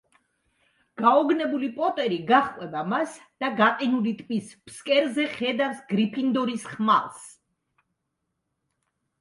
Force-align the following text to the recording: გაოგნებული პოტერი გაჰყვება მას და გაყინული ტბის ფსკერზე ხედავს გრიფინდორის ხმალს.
გაოგნებული 1.01 1.67
პოტერი 1.75 2.17
გაჰყვება 2.31 2.81
მას 2.93 3.13
და 3.43 3.51
გაყინული 3.59 4.13
ტბის 4.23 4.49
ფსკერზე 4.71 5.29
ხედავს 5.35 5.85
გრიფინდორის 5.93 6.67
ხმალს. 6.73 7.29